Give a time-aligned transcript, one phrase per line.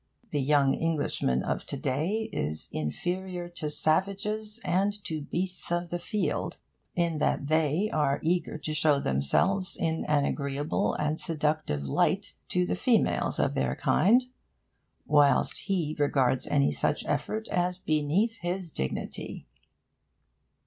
[0.31, 5.99] The young Englishman of to day is inferior to savages and to beasts of the
[5.99, 6.57] field
[6.95, 12.65] in that they are eager to show themselves in an agreeable and seductive light to
[12.65, 14.23] the females of their kind,
[15.05, 19.45] whilst he regards any such effort as beneath his dignity.